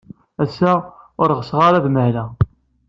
[0.43, 0.73] Ass-a,
[1.21, 2.29] ur ɣseɣ ara ad mahleɣ.